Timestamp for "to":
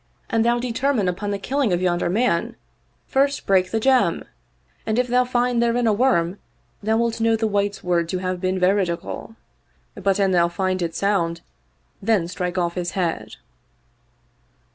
8.09-8.17